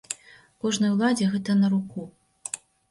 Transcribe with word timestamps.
Кожнай 0.63 0.93
уладзе 0.95 1.29
гэта 1.37 1.59
на 1.63 1.73
руку. 1.77 2.11